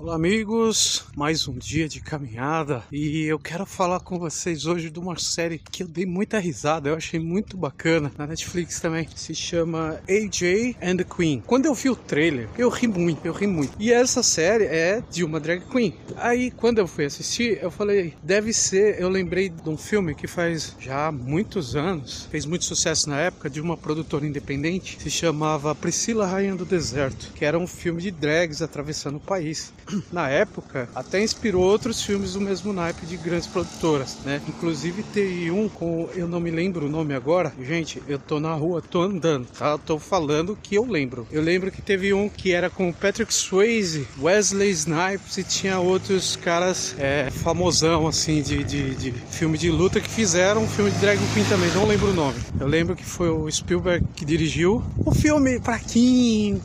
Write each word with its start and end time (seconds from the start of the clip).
Olá, 0.00 0.14
amigos. 0.14 1.04
Mais 1.14 1.46
um 1.46 1.58
dia 1.58 1.86
de 1.86 2.00
caminhada 2.00 2.82
e 2.90 3.26
eu 3.26 3.38
quero 3.38 3.66
falar 3.66 4.00
com 4.00 4.18
vocês 4.18 4.64
hoje 4.64 4.88
de 4.88 4.98
uma 4.98 5.18
série 5.18 5.58
que 5.58 5.82
eu 5.82 5.86
dei 5.86 6.06
muita 6.06 6.38
risada, 6.38 6.88
eu 6.88 6.94
achei 6.94 7.20
muito 7.20 7.54
bacana 7.54 8.10
na 8.16 8.26
Netflix 8.26 8.80
também. 8.80 9.06
Se 9.14 9.34
chama 9.34 10.00
AJ 10.08 10.76
and 10.80 10.96
the 10.96 11.04
Queen. 11.04 11.42
Quando 11.46 11.66
eu 11.66 11.74
vi 11.74 11.90
o 11.90 11.94
trailer, 11.94 12.48
eu 12.56 12.70
ri 12.70 12.88
muito, 12.88 13.26
eu 13.26 13.34
ri 13.34 13.46
muito. 13.46 13.74
E 13.78 13.92
essa 13.92 14.22
série 14.22 14.64
é 14.64 15.02
de 15.10 15.22
uma 15.22 15.38
drag 15.38 15.66
queen. 15.70 15.94
Aí, 16.16 16.50
quando 16.50 16.78
eu 16.78 16.86
fui 16.86 17.04
assistir, 17.04 17.58
eu 17.60 17.70
falei, 17.70 18.14
deve 18.22 18.54
ser. 18.54 18.98
Eu 18.98 19.10
lembrei 19.10 19.50
de 19.50 19.68
um 19.68 19.76
filme 19.76 20.14
que 20.14 20.26
faz 20.26 20.74
já 20.80 21.12
muitos 21.12 21.76
anos, 21.76 22.26
fez 22.30 22.46
muito 22.46 22.64
sucesso 22.64 23.06
na 23.10 23.20
época, 23.20 23.50
de 23.50 23.60
uma 23.60 23.76
produtora 23.76 24.26
independente, 24.26 24.96
se 24.98 25.10
chamava 25.10 25.74
Priscila 25.74 26.26
Rainha 26.26 26.56
do 26.56 26.64
Deserto, 26.64 27.32
que 27.34 27.44
era 27.44 27.58
um 27.58 27.66
filme 27.66 28.00
de 28.00 28.10
drags 28.10 28.62
atravessando 28.62 29.16
o 29.16 29.20
país 29.20 29.70
na 30.12 30.28
época, 30.28 30.88
até 30.94 31.22
inspirou 31.22 31.62
outros 31.62 32.02
filmes 32.02 32.34
do 32.34 32.40
mesmo 32.40 32.72
naipe 32.72 33.06
de 33.06 33.16
grandes 33.16 33.46
produtoras, 33.46 34.18
né? 34.24 34.40
Inclusive 34.48 35.02
teve 35.02 35.50
um 35.50 35.68
com, 35.68 36.08
eu 36.14 36.28
não 36.28 36.40
me 36.40 36.50
lembro 36.50 36.86
o 36.86 36.88
nome 36.88 37.14
agora. 37.14 37.52
Gente, 37.60 38.02
eu 38.08 38.18
tô 38.18 38.40
na 38.40 38.54
rua, 38.54 38.82
tô 38.82 39.02
andando, 39.02 39.46
tá? 39.46 39.78
Tô 39.78 39.98
falando 39.98 40.56
que 40.60 40.74
eu 40.74 40.84
lembro. 40.84 41.26
Eu 41.30 41.42
lembro 41.42 41.70
que 41.70 41.82
teve 41.82 42.12
um 42.12 42.28
que 42.28 42.52
era 42.52 42.70
com 42.70 42.92
Patrick 42.92 43.32
Swayze, 43.32 44.06
Wesley 44.20 44.70
Snipes 44.70 45.36
e 45.38 45.44
tinha 45.44 45.78
outros 45.78 46.36
caras 46.36 46.94
é, 46.98 47.30
famosão, 47.30 48.06
assim, 48.06 48.42
de, 48.42 48.62
de, 48.64 48.94
de 48.94 49.12
filme 49.12 49.56
de 49.58 49.70
luta 49.70 50.00
que 50.00 50.08
fizeram 50.08 50.62
um 50.62 50.68
filme 50.68 50.90
de 50.90 50.98
Drag 50.98 51.18
Queen 51.34 51.44
também, 51.46 51.70
não 51.72 51.86
lembro 51.86 52.10
o 52.10 52.14
nome. 52.14 52.38
Eu 52.58 52.66
lembro 52.66 52.96
que 52.96 53.04
foi 53.04 53.28
o 53.28 53.50
Spielberg 53.50 54.06
que 54.14 54.24
dirigiu. 54.24 54.82
O 55.04 55.14
filme 55.14 55.60
fraquinho, 55.60 56.60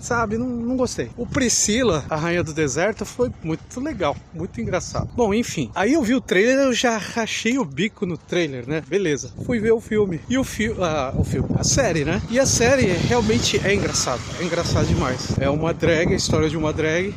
sabe? 0.00 0.38
Não, 0.38 0.46
não 0.46 0.76
gostei. 0.76 1.10
O 1.16 1.26
Priscila, 1.26 2.04
a 2.08 2.16
Rainha 2.16 2.42
do 2.42 2.52
Deserto, 2.52 2.69
foi 3.04 3.30
muito 3.42 3.80
legal, 3.80 4.16
muito 4.32 4.60
engraçado. 4.60 5.10
Bom, 5.14 5.32
enfim, 5.34 5.70
aí 5.74 5.94
eu 5.94 6.02
vi 6.02 6.14
o 6.14 6.20
trailer, 6.20 6.58
eu 6.58 6.72
já 6.72 6.96
rachei 6.96 7.58
o 7.58 7.64
bico 7.64 8.06
no 8.06 8.16
trailer, 8.16 8.68
né? 8.68 8.82
Beleza. 8.86 9.32
Fui 9.44 9.58
ver 9.58 9.72
o 9.72 9.80
filme. 9.80 10.20
E 10.28 10.38
o 10.38 10.44
filme, 10.44 10.82
ah, 10.82 11.12
o 11.16 11.24
filme, 11.24 11.48
a 11.58 11.64
série, 11.64 12.04
né? 12.04 12.22
E 12.30 12.38
a 12.38 12.46
série 12.46 12.86
realmente 12.86 13.60
é 13.64 13.74
engraçado, 13.74 14.20
é 14.40 14.44
engraçado 14.44 14.86
demais. 14.86 15.38
É 15.38 15.48
uma 15.48 15.72
drag, 15.72 16.12
a 16.12 16.16
história 16.16 16.48
de 16.48 16.56
uma 16.56 16.72
drag 16.72 17.14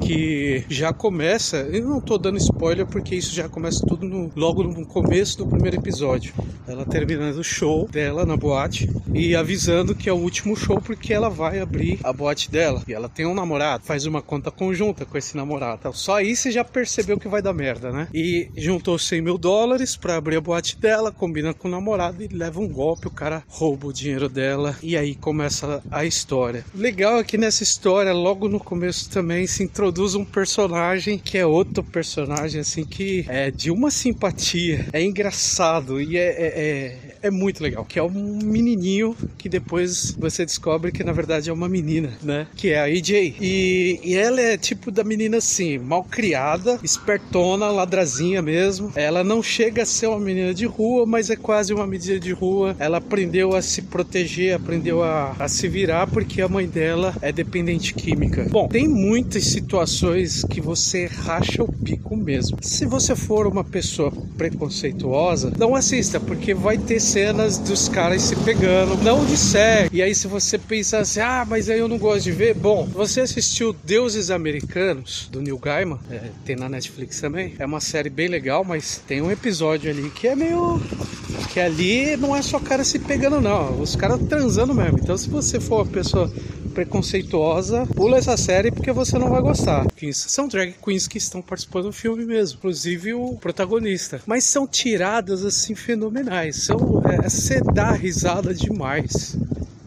que 0.00 0.64
já 0.68 0.92
começa. 0.92 1.58
Eu 1.58 1.86
não 1.86 2.00
tô 2.00 2.18
dando 2.18 2.38
spoiler 2.38 2.86
porque 2.86 3.14
isso 3.14 3.34
já 3.34 3.48
começa 3.48 3.84
tudo 3.86 4.06
no, 4.06 4.30
logo 4.34 4.62
no 4.62 4.86
começo 4.86 5.38
do 5.38 5.46
primeiro 5.46 5.76
episódio. 5.76 6.32
Ela 6.66 6.84
terminando 6.84 7.36
o 7.38 7.44
show 7.44 7.88
dela 7.88 8.24
na 8.24 8.36
boate 8.36 8.88
e 9.12 9.36
avisando 9.36 9.94
que 9.94 10.08
é 10.08 10.12
o 10.12 10.16
último 10.16 10.56
show 10.56 10.80
porque 10.80 11.12
ela 11.12 11.28
vai 11.28 11.60
abrir 11.60 11.98
a 12.02 12.12
boate 12.12 12.50
dela. 12.50 12.82
E 12.88 12.92
ela 12.92 13.08
tem 13.08 13.26
um 13.26 13.34
namorado, 13.34 13.84
faz 13.84 14.06
uma 14.06 14.22
conta 14.22 14.50
conjunta 14.50 15.04
com 15.04 15.18
esse 15.18 15.36
namorado. 15.36 15.78
Então, 15.80 15.92
só 15.92 16.16
aí 16.16 16.34
você 16.34 16.50
já 16.50 16.64
percebeu 16.64 17.18
que 17.18 17.28
vai 17.28 17.42
dar 17.42 17.52
merda, 17.52 17.90
né? 17.90 18.08
E 18.14 18.48
juntou 18.56 18.98
100 18.98 19.20
mil 19.20 19.38
dólares 19.38 19.96
para 19.96 20.16
abrir 20.16 20.36
a 20.36 20.40
boate 20.40 20.78
dela, 20.78 21.12
combina 21.12 21.52
com 21.52 21.68
o 21.68 21.70
namorado 21.70 22.22
e 22.22 22.28
leva 22.28 22.60
um 22.60 22.68
golpe. 22.68 23.06
O 23.06 23.10
cara 23.10 23.42
rouba 23.48 23.88
o 23.88 23.92
dinheiro 23.92 24.28
dela 24.28 24.76
e 24.82 24.96
aí 24.96 25.14
começa 25.14 25.82
a 25.90 26.04
história. 26.04 26.64
Legal 26.74 27.18
é 27.18 27.24
que 27.24 27.36
nessa 27.36 27.62
história, 27.62 28.12
logo 28.12 28.48
no 28.48 28.60
começo 28.60 29.10
também 29.10 29.46
se 29.46 29.62
introduz 29.62 29.89
um 29.98 30.24
personagem 30.24 31.18
que 31.18 31.36
é 31.36 31.44
outro 31.44 31.82
personagem 31.82 32.60
assim 32.60 32.84
que 32.84 33.24
é 33.28 33.50
de 33.50 33.70
uma 33.70 33.90
simpatia, 33.90 34.86
é 34.92 35.02
engraçado 35.02 36.00
e 36.00 36.16
é, 36.16 36.20
é, 36.20 36.46
é, 36.46 36.98
é 37.22 37.30
muito 37.30 37.62
legal. 37.62 37.84
Que 37.84 37.98
é 37.98 38.02
um 38.02 38.38
menininho 38.42 39.16
que 39.36 39.48
depois 39.48 40.14
você 40.18 40.44
descobre 40.44 40.92
que 40.92 41.02
na 41.02 41.12
verdade 41.12 41.50
é 41.50 41.52
uma 41.52 41.68
menina, 41.68 42.12
né? 42.22 42.46
Que 42.54 42.70
é 42.70 42.80
a 42.80 42.88
EJ. 42.88 43.34
E, 43.40 44.00
e 44.04 44.14
ela 44.14 44.40
é 44.40 44.56
tipo 44.56 44.90
da 44.90 45.02
menina 45.02 45.38
assim, 45.38 45.78
mal 45.78 46.04
criada, 46.04 46.78
espertona, 46.82 47.68
ladrazinha 47.68 48.40
mesmo. 48.40 48.92
Ela 48.94 49.24
não 49.24 49.42
chega 49.42 49.82
a 49.82 49.86
ser 49.86 50.06
uma 50.06 50.20
menina 50.20 50.54
de 50.54 50.66
rua, 50.66 51.04
mas 51.06 51.30
é 51.30 51.36
quase 51.36 51.72
uma 51.72 51.86
menina 51.86 52.18
de 52.18 52.32
rua. 52.32 52.76
Ela 52.78 52.98
aprendeu 52.98 53.54
a 53.54 53.62
se 53.62 53.82
proteger, 53.82 54.54
aprendeu 54.54 55.02
a, 55.02 55.34
a 55.38 55.48
se 55.48 55.68
virar 55.68 56.06
porque 56.06 56.40
a 56.40 56.48
mãe 56.48 56.66
dela 56.66 57.14
é 57.20 57.32
dependente 57.32 57.94
química. 57.94 58.46
Bom, 58.50 58.68
tem 58.68 58.88
muitas 58.88 59.44
situações 59.44 59.79
que 60.44 60.60
você 60.60 61.06
racha 61.06 61.62
o 61.62 61.70
bico 61.70 62.16
mesmo. 62.16 62.58
Se 62.62 62.86
você 62.86 63.16
for 63.16 63.46
uma 63.46 63.64
pessoa 63.64 64.12
preconceituosa, 64.36 65.52
não 65.58 65.74
assista, 65.74 66.20
porque 66.20 66.54
vai 66.54 66.78
ter 66.78 67.00
cenas 67.00 67.58
dos 67.58 67.88
caras 67.88 68.22
se 68.22 68.36
pegando, 68.36 68.96
não 69.02 69.24
de. 69.24 69.40
E 69.92 70.02
aí, 70.02 70.14
se 70.14 70.28
você 70.28 70.58
pensar 70.58 71.00
assim, 71.00 71.20
ah, 71.20 71.46
mas 71.48 71.68
aí 71.68 71.78
eu 71.78 71.88
não 71.88 71.98
gosto 71.98 72.24
de 72.24 72.32
ver, 72.32 72.54
bom, 72.54 72.84
você 72.84 73.22
assistiu 73.22 73.74
Deuses 73.84 74.30
Americanos, 74.30 75.28
do 75.32 75.40
Neil 75.40 75.58
Gaiman, 75.58 75.98
é, 76.10 76.30
tem 76.44 76.54
na 76.56 76.68
Netflix 76.68 77.20
também. 77.20 77.54
É 77.58 77.66
uma 77.66 77.80
série 77.80 78.10
bem 78.10 78.28
legal, 78.28 78.62
mas 78.62 79.02
tem 79.06 79.22
um 79.22 79.30
episódio 79.30 79.90
ali 79.90 80.10
que 80.10 80.28
é 80.28 80.36
meio. 80.36 80.80
Que 81.52 81.58
ali 81.58 82.16
não 82.16 82.36
é 82.36 82.42
só 82.42 82.60
cara 82.60 82.84
se 82.84 82.98
pegando, 82.98 83.40
não. 83.40 83.80
Os 83.80 83.96
caras 83.96 84.20
transando 84.28 84.74
mesmo. 84.74 84.98
Então, 84.98 85.16
se 85.16 85.28
você 85.28 85.58
for 85.58 85.82
uma 85.82 85.86
pessoa 85.86 86.32
preconceituosa, 86.70 87.86
pula 87.94 88.18
essa 88.18 88.36
série 88.36 88.70
porque 88.70 88.92
você 88.92 89.18
não 89.18 89.30
vai 89.30 89.42
gostar. 89.42 89.86
São 90.12 90.48
drag 90.48 90.74
queens 90.82 91.06
que 91.06 91.18
estão 91.18 91.42
participando 91.42 91.84
do 91.84 91.92
filme 91.92 92.24
mesmo, 92.24 92.58
inclusive 92.58 93.14
o 93.14 93.36
protagonista. 93.36 94.20
Mas 94.26 94.44
são 94.44 94.66
tiradas 94.66 95.44
assim 95.44 95.74
fenomenais. 95.74 96.64
São, 96.64 97.02
é, 97.04 97.28
você 97.28 97.60
dá 97.60 97.92
risada 97.92 98.54
demais 98.54 99.36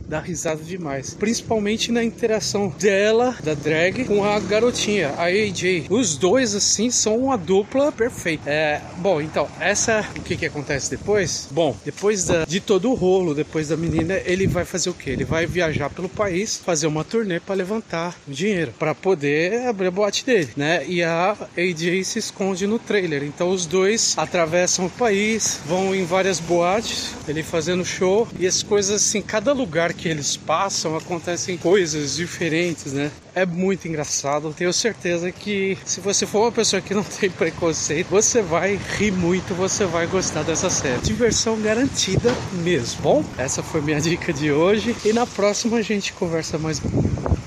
dá 0.08 0.20
risada 0.20 0.64
demais. 0.64 1.14
Principalmente 1.14 1.92
na 1.92 2.04
interação 2.04 2.70
dela, 2.80 3.36
da 3.44 3.54
drag, 3.54 4.06
com 4.06 4.24
a 4.24 4.40
garotinha, 4.40 5.14
a 5.18 5.26
AJ. 5.26 5.88
Os 5.90 6.18
dois, 6.18 6.56
assim, 6.56 6.90
são 6.90 7.18
uma 7.18 7.38
dupla 7.38 7.92
perfeita. 7.92 8.50
É, 8.50 8.82
bom, 8.98 9.22
então, 9.22 9.48
essa. 9.60 10.06
O 10.18 10.22
que 10.22 10.36
que 10.36 10.46
acontece 10.46 10.90
depois? 10.90 11.48
Bom, 11.52 11.76
depois 11.84 12.26
da, 12.26 12.46
de 12.46 12.60
todo 12.60 12.92
o 12.92 12.94
rolo, 12.94 13.34
depois 13.34 13.70
da 13.70 13.78
menina, 13.78 14.20
ele 14.26 14.48
vai 14.48 14.66
fazer 14.66 14.90
o 14.90 14.94
que? 14.94 15.10
Ele 15.10 15.26
vai 15.26 15.46
viajar 15.46 15.90
pelo 15.90 16.10
país, 16.10 16.58
fazer 16.58 16.88
uma 16.88 17.04
turnê 17.04 17.40
para 17.40 17.56
levantar 17.56 18.16
dinheiro, 18.28 18.74
para 18.78 18.94
poder 18.94 19.68
abrir 19.68 19.88
a 19.88 19.92
boate 19.92 20.26
dele, 20.26 20.50
né? 20.56 20.86
E 20.88 21.04
a 21.04 21.36
AJ 21.58 22.04
se 22.06 22.20
esconde 22.20 22.68
no 22.68 22.80
trailer. 22.80 23.24
Então, 23.24 23.50
os 23.50 23.66
dois 23.66 24.14
atravessam 24.18 24.86
o 24.86 24.90
país, 24.90 25.60
vão 25.66 25.96
em 25.96 26.06
várias 26.06 26.40
boates, 26.40 27.14
ele 27.28 27.44
fazendo 27.44 27.86
show, 27.86 28.28
e 28.40 28.46
as 28.46 28.62
coisas 28.64 29.02
assim, 29.02 29.22
cada 29.22 29.54
lugar 29.54 29.94
que 29.94 30.03
que 30.04 30.10
eles 30.10 30.36
passam 30.36 30.98
acontecem 30.98 31.58
coisas 31.58 32.18
diferentes, 32.18 32.92
né? 32.92 33.10
É 33.34 33.46
muito 33.46 33.88
engraçado. 33.88 34.54
Tenho 34.54 34.74
certeza 34.74 35.32
que 35.32 35.78
se 35.86 36.02
você 36.02 36.26
for 36.26 36.42
uma 36.42 36.52
pessoa 36.52 36.82
que 36.82 36.94
não 36.94 37.04
tem 37.08 37.30
preconceito, 37.30 38.10
você 38.10 38.42
vai 38.42 38.78
rir 38.98 39.12
muito, 39.12 39.56
você 39.56 39.86
vai 39.86 40.06
gostar 40.06 40.44
dessa 40.44 40.70
série. 40.70 41.02
Diversão 41.02 41.58
garantida 41.62 42.36
mesmo. 42.52 43.02
Bom, 43.02 43.24
essa 43.38 43.64
foi 43.64 43.80
minha 43.80 44.00
dica 44.02 44.34
de 44.34 44.52
hoje 44.52 44.94
e 45.06 45.14
na 45.14 45.26
próxima 45.26 45.78
a 45.78 45.82
gente 45.82 46.12
conversa 46.12 46.58
mais. 46.58 46.82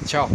Tchau. 0.06 0.30